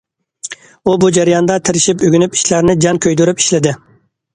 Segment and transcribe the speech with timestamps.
[0.83, 3.81] ئۇ بۇ جەرياندا تىرىشىپ ئۆگىنىپ، ئىشلارنى جان كۆيدۈرۈپ ئىشلىدى.